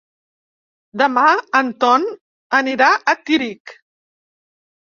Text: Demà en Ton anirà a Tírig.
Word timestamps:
Demà 1.01 1.25
en 1.59 1.69
Ton 1.85 2.09
anirà 2.63 2.89
a 2.93 3.17
Tírig. 3.29 3.77